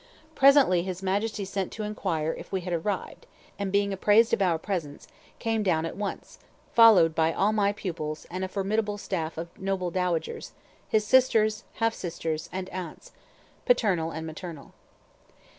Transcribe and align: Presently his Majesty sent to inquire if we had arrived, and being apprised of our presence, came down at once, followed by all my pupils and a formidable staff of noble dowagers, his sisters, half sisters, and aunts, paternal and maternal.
Presently 0.33 0.81
his 0.81 1.03
Majesty 1.03 1.45
sent 1.45 1.71
to 1.73 1.83
inquire 1.83 2.33
if 2.33 2.51
we 2.51 2.61
had 2.61 2.73
arrived, 2.73 3.27
and 3.59 3.71
being 3.71 3.93
apprised 3.93 4.33
of 4.33 4.41
our 4.41 4.57
presence, 4.57 5.07
came 5.37 5.61
down 5.61 5.85
at 5.85 5.95
once, 5.95 6.39
followed 6.73 7.13
by 7.13 7.31
all 7.31 7.53
my 7.53 7.71
pupils 7.71 8.25
and 8.31 8.43
a 8.43 8.47
formidable 8.47 8.97
staff 8.97 9.37
of 9.37 9.55
noble 9.59 9.91
dowagers, 9.91 10.53
his 10.89 11.05
sisters, 11.05 11.65
half 11.75 11.93
sisters, 11.93 12.49
and 12.51 12.67
aunts, 12.69 13.11
paternal 13.63 14.09
and 14.09 14.25
maternal. 14.25 14.73